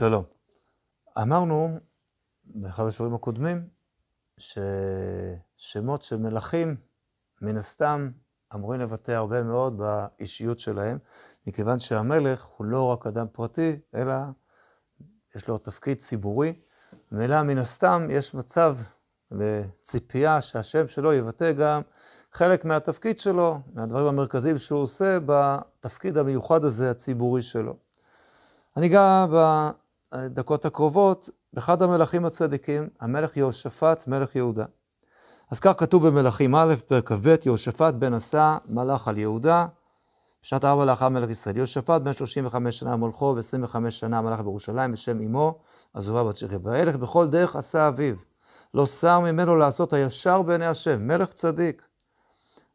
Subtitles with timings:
[0.00, 0.24] שלום.
[1.22, 1.78] אמרנו
[2.44, 3.68] באחד השיעורים הקודמים
[4.38, 6.76] ששמות של מלכים,
[7.42, 8.10] מן הסתם,
[8.54, 10.98] אמורים לבטא הרבה מאוד באישיות שלהם,
[11.46, 14.14] מכיוון שהמלך הוא לא רק אדם פרטי, אלא
[15.34, 16.52] יש לו תפקיד ציבורי.
[17.12, 18.76] ומילא מן הסתם יש מצב
[19.30, 21.82] לציפייה שהשם שלו יבטא גם
[22.32, 27.76] חלק מהתפקיד שלו, מהדברים המרכזיים שהוא עושה בתפקיד המיוחד הזה, הציבורי שלו.
[28.76, 29.26] אני אגע
[30.14, 34.64] בדקות הקרובות באחד המלכים הצדיקים, המלך יהושפט, מלך יהודה.
[35.50, 39.66] אז כך כתוב במלכים א', פרק כ"ב, יהושפט בן עשה, מלך על יהודה,
[40.42, 41.56] בשנת ארבע לאחר מלך ישראל.
[41.56, 45.58] יהושפט בן 35 שנה מולכו ו-25 שנה מלך בירושלים בשם אמו,
[45.94, 46.56] עזובה בת שכי.
[46.56, 48.14] וילך בכל דרך עשה אביו.
[48.74, 51.82] לא שר ממנו לעשות הישר בעיני השם, מלך צדיק.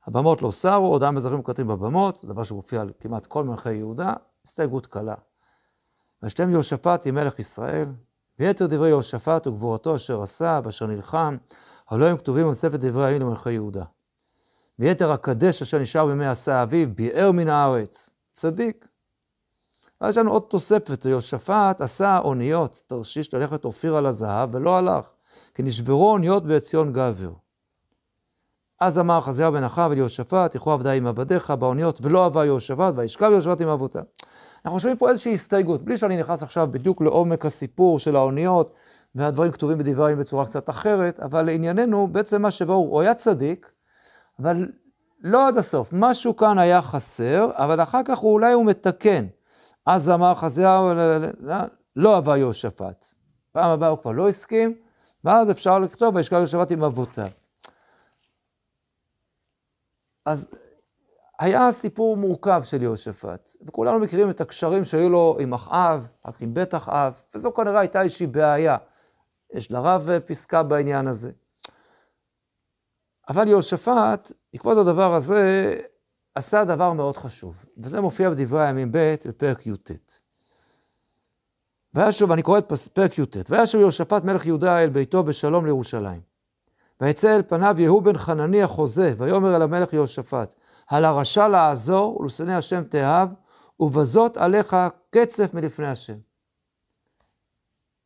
[0.06, 4.14] הבמות לא שרו, עוד עם אזרחים כותבים בבמות, דבר שמופיע על כמעט כל מלכי יהודה,
[4.46, 5.16] הסתייגות קלה.
[6.26, 7.87] וישתם יהושפט עם מלך ישראל,
[8.40, 11.37] ויתר דברי יהושפט וגבורתו אשר עשה ואשר נלחם,
[11.90, 13.84] הלא הם כתובים בספר דברי הימים למלכי יהודה.
[14.79, 18.87] ויתר הקדש אשר נשאר בימי עשה אביו, ביער מן הארץ, צדיק.
[20.01, 25.05] ואז יש לנו עוד תוספת, יהושפט עשה אוניות, תרשיש ללכת אופיר על הזהב, ולא הלך,
[25.53, 27.31] כי נשברו אוניות בעציון גבר.
[28.79, 32.93] אז אמר חזיהו בן אחאב אל יהושפט, יכו עבדי עם עבדיך באוניות, ולא אהבה יהושפט,
[32.95, 34.01] וישכב יהושפט עם אבותיו.
[34.65, 38.71] אנחנו שומעים פה איזושהי הסתייגות, בלי שאני נכנס עכשיו בדיוק לעומק הסיפור של האוניות,
[39.15, 43.71] והדברים כתובים בדברים בצורה קצת אחרת, אבל לענייננו, בעצם מה שברור, הוא היה צדיק,
[44.40, 44.68] אבל
[45.21, 45.90] לא עד הסוף.
[45.91, 49.26] משהו כאן היה חסר, אבל אחר כך הוא, אולי הוא מתקן.
[49.85, 50.90] אז אמר חזיהו,
[51.96, 53.05] לא אהבה יהושפט.
[53.51, 54.76] פעם הבאה הוא כבר לא הסכים,
[55.23, 57.29] ואז אפשר לכתוב, וישכב יהושפט עם אבותיו.
[60.26, 60.49] אז
[61.40, 66.53] היה סיפור מורכב של יהושפט, וכולנו מכירים את הקשרים שהיו לו עם אחאב, רק עם
[66.53, 68.78] בית אחאב, וזו כנראה הייתה איזושהי בעיה.
[69.53, 71.31] יש לרב פסקה בעניין הזה.
[73.30, 75.74] אבל יהושפט, בעקבות הדבר הזה,
[76.35, 79.91] עשה דבר מאוד חשוב, וזה מופיע בדברי הימים ב' בפרק י"ט.
[81.94, 86.34] וישוב, אני קורא את פרק י"ט, וישוב יהושפט מלך יהודה אל ביתו בשלום לירושלים.
[87.02, 90.56] ויצא אל פניו יהוא בן חנני החוזה, ויאמר אל המלך יהושפט,
[90.88, 93.30] על הרשע לעזור ולשנא השם תאהב,
[93.80, 94.76] ובזאת עליך
[95.10, 96.18] קצף מלפני השם.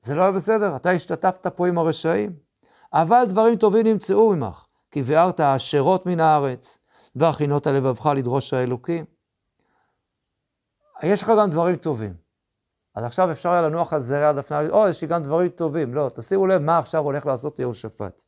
[0.02, 2.34] זה לא היה בסדר, אתה השתתפת פה עם הרשעים,
[2.94, 6.80] אבל דברים טובים נמצאו ממך, כי ביארת העשרות מן הארץ,
[7.16, 9.06] והכינות לבבך לדרוש האלוקים.
[11.04, 12.14] יש לך גם דברים טובים.
[12.96, 15.94] אז עכשיו אפשר היה לנוח על זרי הדפנה, או, יש לי גם דברים טובים.
[15.94, 18.24] לא, תשימו לב מה עכשיו הולך לעשות יהושפט.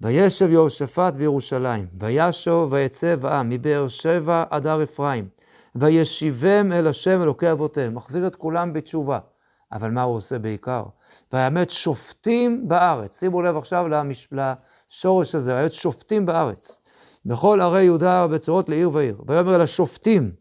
[0.00, 5.28] וישב יהושפט בירושלים, וישוב ויצא בעם מבאר שבע עד הר אפרים,
[5.74, 9.18] וישיבם אל השם אלוקי אבותיהם, מחזיר את כולם בתשובה.
[9.72, 10.82] אבל מה הוא עושה בעיקר?
[11.32, 13.18] ויאמת שופטים בארץ.
[13.18, 14.28] שימו לב עכשיו למש...
[14.32, 16.80] לשורש הזה, ויאמת שופטים בארץ.
[17.26, 19.22] בכל ערי יהודה ובצורות לעיר ועיר.
[19.26, 20.32] ויאמר אל השופטים,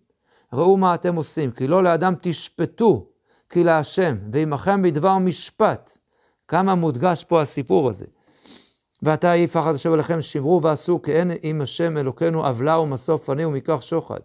[0.53, 3.07] ראו מה אתם עושים, כי לא לאדם תשפטו,
[3.49, 5.97] כי להשם, ועמכם בדבר משפט.
[6.47, 8.05] כמה מודגש פה הסיפור הזה.
[9.05, 13.49] ועתה יהי פחד השם עליכם, שמרו ועשו, כי אין עם השם אלוקינו עוולה ומשוא פנים
[13.49, 14.19] ומכך שוחד.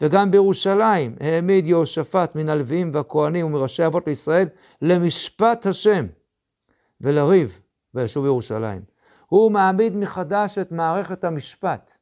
[0.00, 4.48] וגם בירושלים העמיד יהושפט מן הלוויים והכהנים ומראשי אבות לישראל
[4.82, 6.06] למשפט השם
[7.00, 7.60] ולריב
[7.94, 8.82] וישוב ירושלים.
[9.26, 11.96] הוא מעמיד מחדש את מערכת המשפט.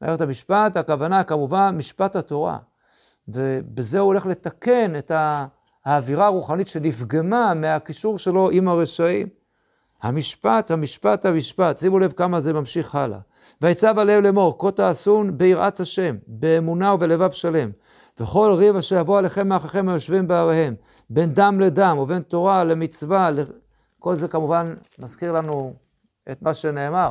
[0.00, 2.58] מערכת המשפט, הכוונה כמובן משפט התורה.
[3.28, 5.12] ובזה הוא הולך לתקן את
[5.84, 9.41] האווירה הרוחנית שנפגמה מהקישור שלו עם הרשעים.
[10.02, 13.18] המשפט, המשפט, המשפט, שימו לב כמה זה ממשיך הלאה.
[13.60, 17.70] ויצב עליהם לאמור, כה תעשון ביראת השם, באמונה ובלבב שלם.
[18.20, 20.74] וכל ריב אשר יבוא עליכם מאחיכם היושבים בעריהם,
[21.10, 23.30] בין דם לדם ובין תורה למצווה,
[23.98, 25.74] כל זה כמובן מזכיר לנו
[26.32, 27.10] את מה שנאמר.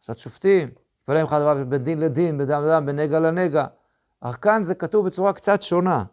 [0.00, 0.68] קצת שופטים,
[1.08, 3.64] ולהם אחד דבר בין דין לדין, בין דם לדם, בין נגע לנגע.
[4.20, 6.04] אך כאן זה כתוב בצורה קצת שונה.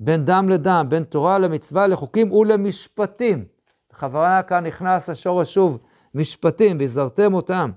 [0.00, 3.44] בין דם לדם, בין תורה למצווה, לחוקים ולמשפטים.
[3.92, 5.78] בכוונה כאן נכנס השורש שוב,
[6.14, 7.70] משפטים, והזהרתם אותם.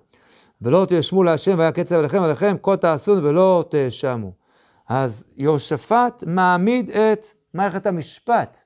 [0.61, 4.31] ולא תאשמו להשם והיה קצב עליכם עליכם, כה תעשון ולא תאשמו.
[4.89, 8.63] אז יהושפט מעמיד את מערכת המשפט,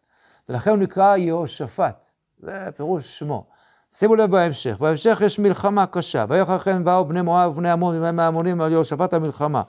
[0.50, 2.06] ולכן הוא נקרא יהושפט.
[2.40, 3.46] זה פירוש שמו.
[3.92, 8.24] שימו לב בהמשך, בהמשך יש מלחמה קשה, ויחר כן באו בני מואב ובני עמון ובני
[8.24, 9.62] העמונים על יהושפט המלחמה.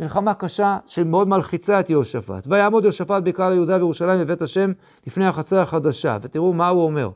[0.00, 2.44] מלחמה קשה שמאוד מלחיצה את יהושפט.
[2.46, 4.72] ויעמוד יהושפט בקהל יהודה וירושלים בבית השם
[5.06, 7.10] לפני החצר החדשה, ותראו מה הוא אומר.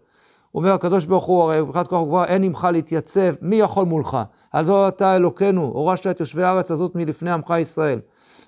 [0.56, 4.18] אומר, הקדוש ברוך הוא, הרי מבחינת כוח וגבוהה אין עמך להתייצב, מי יכול מולך?
[4.62, 8.00] זו אתה אלוקינו, הורשת את יושבי הארץ הזאת מלפני עמך ישראל.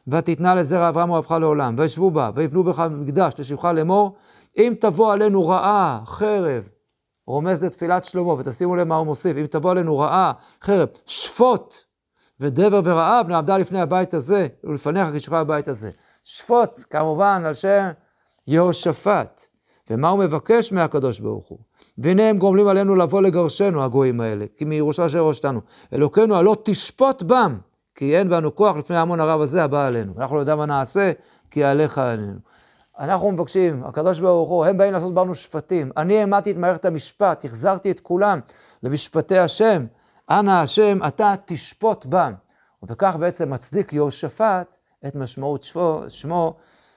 [0.08, 4.16] ותתנה לזרע אברהם אוהבך לעולם, וישבו בה, ויבנו בך מקדש לשבחה לאמור,
[4.56, 6.68] אם תבוא עלינו רעה, חרב,
[7.26, 10.32] רומז לתפילת שלמה, ותשימו לב מה הוא מוסיף, אם תבוא עלינו רעה,
[10.62, 11.74] חרב, שפוט
[12.40, 15.90] ודבר ורעב נעמדה לפני הבית הזה, ולפניך כשוכב הבית הזה.
[16.22, 17.88] שפוט, כמובן, על שם
[18.46, 19.40] יהושפט.
[19.90, 21.67] ומה הוא מבקש מהקדוש ברוך הוא?
[21.98, 25.60] והנה הם גומלים עלינו לבוא לגרשנו, הגויים האלה, כי מירושה אשר ראשתנו.
[25.92, 27.58] אלוקינו הלא תשפוט בם,
[27.94, 30.12] כי אין בנו כוח לפני המון הרב הזה הבא עלינו.
[30.18, 31.12] אנחנו לא יודעים מה נעשה,
[31.50, 32.38] כי עליך עלינו.
[32.98, 35.90] אנחנו מבקשים, הקדוש ברוך הוא, הם באים לעשות בנו שפטים.
[35.96, 38.40] אני העמדתי את מערכת המשפט, החזרתי את כולם
[38.82, 39.86] למשפטי השם.
[40.30, 42.32] אנא השם, אתה תשפוט בם.
[42.82, 46.56] וכך בעצם מצדיק יהושפט את משמעות שמו, שמו,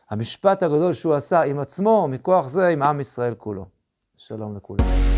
[0.10, 3.81] המשפט הגדול שהוא עשה עם עצמו, מכוח זה עם עם ישראל כולו.
[4.28, 5.11] שלום לכולם.